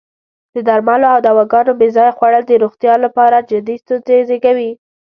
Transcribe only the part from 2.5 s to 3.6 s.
روغتیا لپاره